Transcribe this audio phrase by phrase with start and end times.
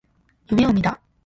[0.49, 0.99] 夢を見た。